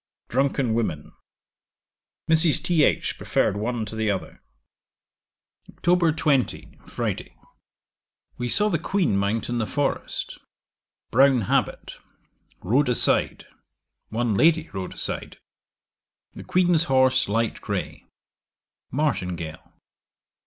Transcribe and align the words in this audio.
Drunken 0.29 0.73
women. 0.73 1.11
Mrs. 2.27 2.59
Th. 2.63 3.15
preferred 3.19 3.55
one 3.55 3.85
to 3.85 3.95
the 3.95 4.09
other. 4.09 4.41
'Oct. 5.83 6.17
20. 6.17 6.69
Friday. 6.87 7.37
We 8.35 8.49
saw 8.49 8.69
the 8.69 8.79
Queen 8.79 9.15
mount 9.15 9.47
in 9.47 9.59
the 9.59 9.67
forest 9.67 10.39
Brown 11.11 11.41
habit; 11.41 11.97
rode 12.63 12.89
aside: 12.89 13.45
one 14.09 14.33
lady 14.33 14.71
rode 14.73 14.95
aside. 14.95 15.37
The 16.33 16.43
Queen's 16.45 16.85
horse 16.85 17.29
light 17.29 17.61
grey; 17.61 18.07
martingale. 18.89 19.73